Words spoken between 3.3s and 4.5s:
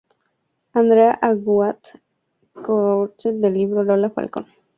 del libro "Lola Falcón.